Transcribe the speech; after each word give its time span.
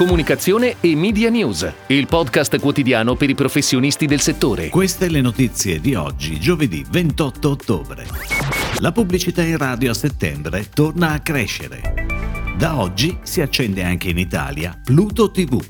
Comunicazione 0.00 0.76
e 0.80 0.96
Media 0.96 1.28
News, 1.28 1.70
il 1.88 2.06
podcast 2.06 2.58
quotidiano 2.58 3.16
per 3.16 3.28
i 3.28 3.34
professionisti 3.34 4.06
del 4.06 4.20
settore. 4.20 4.70
Queste 4.70 5.10
le 5.10 5.20
notizie 5.20 5.78
di 5.78 5.94
oggi, 5.94 6.40
giovedì 6.40 6.82
28 6.88 7.50
ottobre. 7.50 8.06
La 8.78 8.92
pubblicità 8.92 9.42
in 9.42 9.58
radio 9.58 9.90
a 9.90 9.94
settembre 9.94 10.70
torna 10.70 11.10
a 11.10 11.18
crescere. 11.18 12.06
Da 12.56 12.80
oggi 12.80 13.18
si 13.24 13.42
accende 13.42 13.84
anche 13.84 14.08
in 14.08 14.16
Italia 14.16 14.74
Pluto 14.82 15.30
TV. 15.30 15.62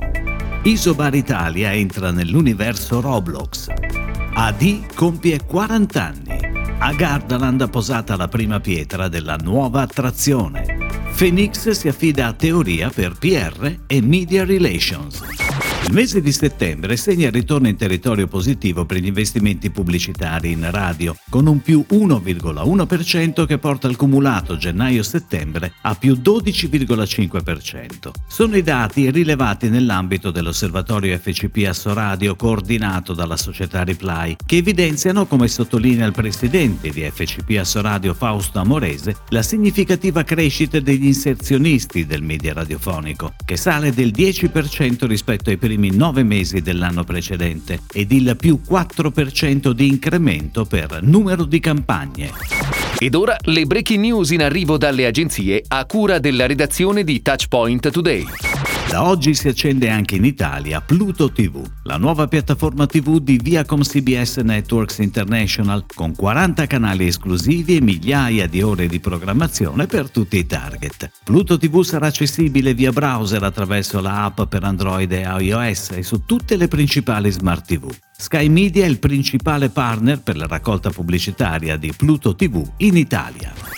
Isobar 0.62 1.16
Italia 1.16 1.72
entra 1.72 2.12
nell'universo 2.12 3.00
Roblox. 3.00 3.66
AD 4.34 4.94
compie 4.94 5.44
40 5.44 6.04
anni. 6.04 6.38
A 6.78 6.92
Gardaland 6.92 7.68
posata 7.68 8.14
la 8.14 8.28
prima 8.28 8.60
pietra 8.60 9.08
della 9.08 9.34
nuova 9.34 9.80
attrazione. 9.80 10.89
Phoenix 11.12 11.70
si 11.70 11.88
affida 11.88 12.28
a 12.28 12.32
teoria 12.32 12.90
per 12.90 13.12
PR 13.18 13.76
e 13.86 14.00
Media 14.00 14.44
Relations. 14.44 15.49
Il 15.82 15.96
mese 15.96 16.20
di 16.20 16.30
settembre 16.30 16.96
segna 16.96 17.28
il 17.28 17.32
ritorno 17.32 17.66
in 17.66 17.74
territorio 17.74 18.28
positivo 18.28 18.84
per 18.84 18.98
gli 18.98 19.06
investimenti 19.06 19.70
pubblicitari 19.70 20.52
in 20.52 20.70
radio, 20.70 21.16
con 21.30 21.46
un 21.46 21.62
più 21.62 21.84
1,1% 21.90 23.46
che 23.46 23.58
porta 23.58 23.88
il 23.88 23.96
cumulato 23.96 24.56
gennaio-settembre 24.58 25.72
a 25.80 25.94
più 25.94 26.12
12,5%. 26.12 28.10
Sono 28.28 28.56
i 28.56 28.62
dati 28.62 29.10
rilevati 29.10 29.68
nell'ambito 29.68 30.30
dell'osservatorio 30.30 31.18
FCP 31.18 31.64
Assoradio 31.66 32.36
coordinato 32.36 33.14
dalla 33.14 33.36
società 33.36 33.82
Reply, 33.82 34.36
che 34.46 34.58
evidenziano, 34.58 35.26
come 35.26 35.48
sottolinea 35.48 36.06
il 36.06 36.12
presidente 36.12 36.90
di 36.90 37.10
FCP 37.10 37.56
Assoradio 37.58 38.14
Fausto 38.14 38.60
Amorese, 38.60 39.16
la 39.30 39.42
significativa 39.42 40.22
crescita 40.24 40.78
degli 40.78 41.06
inserzionisti 41.06 42.06
del 42.06 42.22
media 42.22 42.52
radiofonico, 42.52 43.32
che 43.44 43.56
sale 43.56 43.92
del 43.92 44.10
10% 44.10 45.06
rispetto 45.06 45.48
ai 45.50 45.56
primi 45.56 45.69
primi 45.70 45.94
nove 45.94 46.24
mesi 46.24 46.62
dell'anno 46.62 47.04
precedente 47.04 47.82
ed 47.92 48.10
il 48.10 48.36
più 48.36 48.60
4% 48.68 49.70
di 49.70 49.86
incremento 49.86 50.64
per 50.64 50.98
numero 51.00 51.44
di 51.44 51.60
campagne. 51.60 52.32
Ed 52.98 53.14
ora 53.14 53.36
le 53.42 53.66
breaking 53.66 54.00
news 54.00 54.30
in 54.30 54.42
arrivo 54.42 54.76
dalle 54.76 55.06
agenzie 55.06 55.62
a 55.68 55.84
cura 55.84 56.18
della 56.18 56.46
redazione 56.46 57.04
di 57.04 57.22
Touchpoint 57.22 57.88
Today. 57.90 58.59
Da 58.88 59.04
oggi 59.04 59.34
si 59.34 59.48
accende 59.48 59.88
anche 59.88 60.16
in 60.16 60.24
Italia 60.24 60.80
Pluto 60.80 61.30
TV, 61.30 61.64
la 61.84 61.96
nuova 61.96 62.26
piattaforma 62.26 62.86
TV 62.86 63.18
di 63.18 63.38
Viacom 63.40 63.82
CBS 63.82 64.38
Networks 64.38 64.98
International, 64.98 65.84
con 65.94 66.14
40 66.14 66.66
canali 66.66 67.06
esclusivi 67.06 67.76
e 67.76 67.80
migliaia 67.80 68.48
di 68.48 68.62
ore 68.62 68.88
di 68.88 68.98
programmazione 68.98 69.86
per 69.86 70.10
tutti 70.10 70.38
i 70.38 70.46
target. 70.46 71.10
Pluto 71.24 71.56
TV 71.56 71.82
sarà 71.82 72.06
accessibile 72.06 72.74
via 72.74 72.92
browser 72.92 73.42
attraverso 73.42 74.00
la 74.00 74.24
app 74.24 74.42
per 74.42 74.64
Android 74.64 75.10
e 75.12 75.22
iOS 75.22 75.90
e 75.92 76.02
su 76.02 76.24
tutte 76.24 76.56
le 76.56 76.66
principali 76.66 77.30
smart 77.30 77.66
TV. 77.66 77.88
Sky 78.16 78.48
Media 78.48 78.84
è 78.84 78.88
il 78.88 78.98
principale 78.98 79.70
partner 79.70 80.20
per 80.20 80.36
la 80.36 80.46
raccolta 80.46 80.90
pubblicitaria 80.90 81.76
di 81.76 81.92
Pluto 81.96 82.34
TV 82.34 82.68
in 82.78 82.96
Italia. 82.96 83.69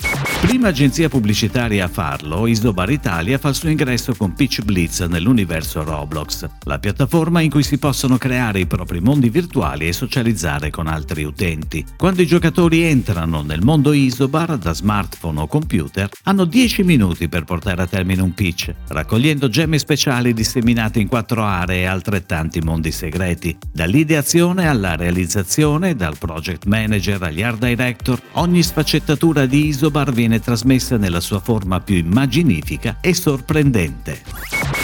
Prima 0.43 0.67
agenzia 0.67 1.09
pubblicitaria 1.09 1.85
a 1.85 1.89
farlo, 1.89 2.49
Isobar 2.49 2.91
Italia 2.91 3.39
fa 3.39 3.51
il 3.51 3.55
suo 3.55 3.69
ingresso 3.69 4.13
con 4.17 4.35
Pitch 4.35 4.63
Blitz 4.63 4.99
nell'universo 5.03 5.85
Roblox, 5.85 6.49
la 6.65 6.81
piattaforma 6.81 7.41
in 7.41 7.49
cui 7.49 7.63
si 7.63 7.79
possono 7.79 8.19
creare 8.19 8.59
i 8.59 8.67
propri 8.67 8.99
mondi 8.99 9.31
virtuali 9.31 9.87
e 9.87 9.93
socializzare 9.93 10.71
con 10.71 10.89
altri 10.89 11.23
utenti. 11.23 11.87
Quando 11.97 12.23
i 12.23 12.27
giocatori 12.27 12.83
entrano 12.83 13.43
nel 13.43 13.63
mondo 13.63 13.93
Isobar 13.93 14.59
da 14.59 14.75
smartphone 14.75 15.43
o 15.43 15.47
computer, 15.47 16.11
hanno 16.25 16.45
10 16.45 16.83
minuti 16.83 17.29
per 17.29 17.45
portare 17.45 17.83
a 17.83 17.87
termine 17.87 18.21
un 18.21 18.35
pitch, 18.35 18.75
raccogliendo 18.89 19.49
gemme 19.49 19.79
speciali 19.79 20.35
disseminate 20.35 20.99
in 20.99 21.07
quattro 21.07 21.45
aree 21.45 21.83
e 21.83 21.87
altrettanti 21.87 22.61
mondi 22.61 22.91
segreti. 22.91 23.57
Dall'ideazione 23.73 24.67
alla 24.67 24.97
realizzazione, 24.97 25.95
dal 25.95 26.19
project 26.19 26.65
manager 26.65 27.23
agli 27.23 27.43
art 27.43 27.65
director, 27.65 28.21
ogni 28.33 28.65
sfaccettatura 28.65 29.47
di 29.47 29.67
Isobar 29.67 30.13
viene 30.13 30.31
viene 30.33 30.41
trasmessa 30.41 30.97
nella 30.97 31.21
sua 31.21 31.41
forma 31.41 31.81
più 31.81 31.97
immaginifica 31.97 32.99
e 33.03 33.13
sorprendente. 33.13 34.23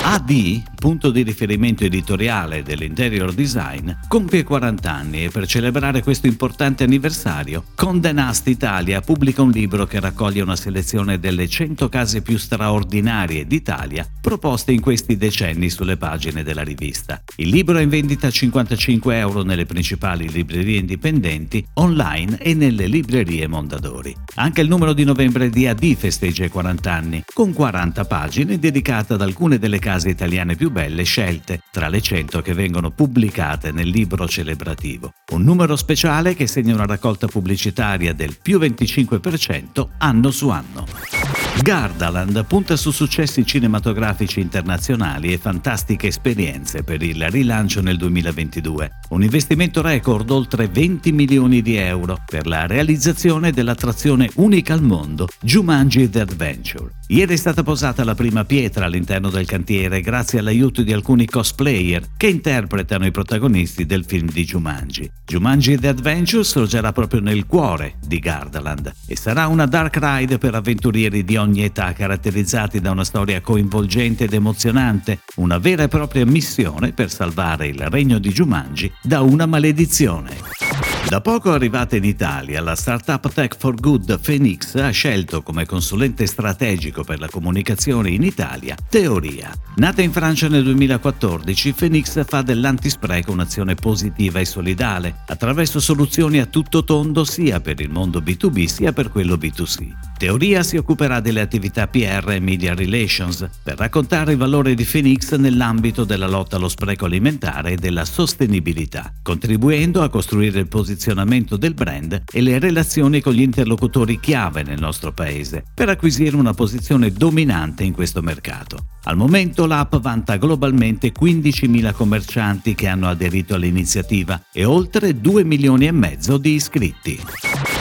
AD, 0.02 0.62
punto 0.74 1.10
di 1.10 1.22
riferimento 1.22 1.84
editoriale 1.84 2.62
dell'interior 2.62 3.32
design, 3.32 3.90
compie 4.06 4.42
40 4.42 4.90
anni 4.90 5.24
e 5.24 5.30
per 5.30 5.46
celebrare 5.46 6.02
questo 6.02 6.26
importante 6.26 6.84
anniversario, 6.84 7.64
Condé 7.74 8.12
Nast 8.12 8.46
Italia 8.48 9.00
pubblica 9.00 9.42
un 9.42 9.50
libro 9.50 9.86
che 9.86 10.00
raccoglie 10.00 10.42
una 10.42 10.56
selezione 10.56 11.18
delle 11.18 11.48
100 11.48 11.88
case 11.88 12.22
più 12.22 12.38
straordinarie 12.38 13.46
d'Italia 13.46 14.06
proposte 14.20 14.72
in 14.72 14.80
questi 14.80 15.16
decenni 15.16 15.68
sulle 15.68 15.96
pagine 15.96 16.42
della 16.42 16.62
rivista. 16.62 17.22
Il 17.36 17.48
libro 17.48 17.78
è 17.78 17.82
in 17.82 17.88
vendita 17.88 18.28
a 18.28 18.30
55 18.30 19.16
euro 19.16 19.42
nelle 19.42 19.66
principali 19.66 20.28
librerie 20.30 20.78
indipendenti, 20.78 21.64
online 21.74 22.38
e 22.38 22.54
nelle 22.54 22.86
librerie 22.86 23.46
Mondadori. 23.46 24.14
Anche 24.36 24.60
il 24.60 24.68
numero 24.68 24.92
di 24.92 25.04
novembre 25.04 25.37
di 25.46 25.68
AD 25.68 25.94
festeggia 25.94 26.44
i 26.44 26.48
40 26.48 26.92
anni, 26.92 27.24
con 27.32 27.52
40 27.52 28.04
pagine 28.04 28.58
dedicate 28.58 29.12
ad 29.12 29.22
alcune 29.22 29.58
delle 29.58 29.78
case 29.78 30.08
italiane 30.08 30.56
più 30.56 30.70
belle 30.70 31.04
scelte 31.04 31.60
tra 31.70 31.88
le 31.88 32.00
100 32.00 32.42
che 32.42 32.52
vengono 32.52 32.90
pubblicate 32.90 33.70
nel 33.70 33.88
libro 33.88 34.26
celebrativo. 34.26 35.12
Un 35.30 35.42
numero 35.42 35.76
speciale 35.76 36.34
che 36.34 36.48
segna 36.48 36.74
una 36.74 36.86
raccolta 36.86 37.28
pubblicitaria 37.28 38.12
del 38.12 38.36
più 38.42 38.58
25% 38.58 39.86
anno 39.98 40.30
su 40.32 40.48
anno. 40.48 41.17
Gardaland 41.62 42.44
punta 42.46 42.76
su 42.76 42.90
successi 42.90 43.44
cinematografici 43.44 44.40
internazionali 44.40 45.32
e 45.32 45.38
fantastiche 45.38 46.06
esperienze 46.06 46.82
per 46.82 47.02
il 47.02 47.28
rilancio 47.30 47.80
nel 47.80 47.96
2022. 47.96 48.90
Un 49.10 49.22
investimento 49.22 49.82
record 49.82 50.30
oltre 50.30 50.68
20 50.68 51.12
milioni 51.12 51.60
di 51.60 51.76
euro 51.76 52.18
per 52.24 52.46
la 52.46 52.66
realizzazione 52.66 53.50
dell'attrazione 53.50 54.30
unica 54.36 54.74
al 54.74 54.82
mondo 54.82 55.26
Jumanji 55.40 56.08
The 56.08 56.20
Adventure. 56.20 56.97
Ieri 57.10 57.32
è 57.32 57.36
stata 57.36 57.62
posata 57.62 58.04
la 58.04 58.14
prima 58.14 58.44
pietra 58.44 58.84
all'interno 58.84 59.30
del 59.30 59.46
cantiere 59.46 60.02
grazie 60.02 60.40
all'aiuto 60.40 60.82
di 60.82 60.92
alcuni 60.92 61.24
cosplayer 61.24 62.06
che 62.18 62.26
interpretano 62.26 63.06
i 63.06 63.10
protagonisti 63.10 63.86
del 63.86 64.04
film 64.04 64.28
di 64.28 64.44
Jumanji. 64.44 65.10
Jumanji 65.24 65.78
The 65.78 65.88
Adventure 65.88 66.44
sorgerà 66.44 66.92
proprio 66.92 67.20
nel 67.20 67.46
cuore 67.46 67.94
di 68.06 68.18
Gardaland 68.18 68.92
e 69.06 69.16
sarà 69.16 69.46
una 69.46 69.64
dark 69.64 69.96
ride 69.98 70.36
per 70.36 70.54
avventurieri 70.54 71.24
di 71.24 71.38
ogni 71.38 71.64
età 71.64 71.94
caratterizzati 71.94 72.78
da 72.78 72.90
una 72.90 73.04
storia 73.04 73.40
coinvolgente 73.40 74.24
ed 74.24 74.34
emozionante, 74.34 75.20
una 75.36 75.56
vera 75.56 75.84
e 75.84 75.88
propria 75.88 76.26
missione 76.26 76.92
per 76.92 77.10
salvare 77.10 77.68
il 77.68 77.88
regno 77.88 78.18
di 78.18 78.28
Jumanji 78.28 78.92
da 79.00 79.22
una 79.22 79.46
maledizione. 79.46 80.57
Da 81.06 81.20
poco 81.22 81.52
arrivata 81.52 81.96
in 81.96 82.04
Italia, 82.04 82.60
la 82.60 82.74
startup 82.74 83.32
Tech 83.32 83.56
for 83.58 83.74
Good 83.74 84.20
Phoenix 84.20 84.74
ha 84.74 84.90
scelto 84.90 85.42
come 85.42 85.64
consulente 85.64 86.26
strategico 86.26 87.02
per 87.02 87.18
la 87.18 87.28
comunicazione 87.28 88.10
in 88.10 88.22
Italia 88.22 88.74
Teoria. 88.88 89.50
Nata 89.76 90.02
in 90.02 90.12
Francia 90.12 90.48
nel 90.48 90.64
2014, 90.64 91.72
Phoenix 91.72 92.24
fa 92.26 92.42
dell'antispreco 92.42 93.32
un'azione 93.32 93.74
positiva 93.74 94.40
e 94.40 94.44
solidale, 94.44 95.22
attraverso 95.28 95.80
soluzioni 95.80 96.40
a 96.40 96.46
tutto 96.46 96.84
tondo 96.84 97.24
sia 97.24 97.60
per 97.60 97.80
il 97.80 97.90
mondo 97.90 98.20
B2B 98.20 98.66
sia 98.66 98.92
per 98.92 99.10
quello 99.10 99.36
B2C. 99.36 100.07
Teoria 100.18 100.64
si 100.64 100.76
occuperà 100.76 101.20
delle 101.20 101.40
attività 101.40 101.86
PR 101.86 102.30
e 102.30 102.40
Media 102.40 102.74
Relations 102.74 103.48
per 103.62 103.78
raccontare 103.78 104.32
il 104.32 104.38
valore 104.38 104.74
di 104.74 104.82
Phoenix 104.82 105.36
nell'ambito 105.36 106.02
della 106.02 106.26
lotta 106.26 106.56
allo 106.56 106.68
spreco 106.68 107.04
alimentare 107.04 107.72
e 107.72 107.76
della 107.76 108.04
sostenibilità, 108.04 109.12
contribuendo 109.22 110.02
a 110.02 110.08
costruire 110.08 110.58
il 110.58 110.66
posizionamento 110.66 111.56
del 111.56 111.72
brand 111.72 112.24
e 112.32 112.40
le 112.40 112.58
relazioni 112.58 113.20
con 113.20 113.32
gli 113.32 113.42
interlocutori 113.42 114.18
chiave 114.18 114.64
nel 114.64 114.80
nostro 114.80 115.12
paese 115.12 115.62
per 115.72 115.88
acquisire 115.88 116.34
una 116.34 116.52
posizione 116.52 117.12
dominante 117.12 117.84
in 117.84 117.92
questo 117.92 118.20
mercato. 118.20 118.86
Al 119.04 119.16
momento 119.16 119.66
l'app 119.66 119.94
vanta 120.00 120.36
globalmente 120.36 121.12
15.000 121.12 121.92
commercianti 121.92 122.74
che 122.74 122.88
hanno 122.88 123.06
aderito 123.06 123.54
all'iniziativa 123.54 124.42
e 124.52 124.64
oltre 124.64 125.20
2 125.20 125.44
milioni 125.44 125.86
e 125.86 125.92
mezzo 125.92 126.38
di 126.38 126.54
iscritti. 126.54 127.20